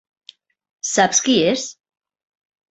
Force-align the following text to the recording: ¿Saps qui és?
¿Saps 0.93 1.21
qui 1.29 1.37
és? 1.53 1.69